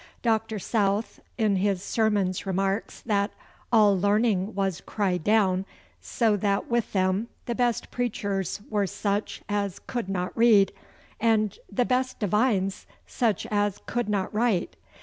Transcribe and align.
Dr. 0.23 0.57
South 0.57 1.19
in 1.37 1.57
his 1.57 1.83
sermons 1.83 2.47
remarks 2.47 3.01
that 3.01 3.29
'All 3.71 3.95
learning 3.95 4.55
was 4.55 4.81
cried 4.83 5.23
down, 5.23 5.63
so 6.01 6.35
that 6.37 6.67
with 6.67 6.91
them 6.91 7.27
the 7.45 7.53
best 7.53 7.91
preachers 7.91 8.61
were 8.67 8.87
such 8.87 9.43
as 9.47 9.77
could 9.85 10.09
not 10.09 10.35
read, 10.35 10.71
and 11.19 11.59
the 11.71 11.85
best 11.85 12.17
divines 12.19 12.87
such 13.05 13.45
as 13.51 13.79
could 13.85 14.09
not 14.09 14.33
write. 14.33 14.75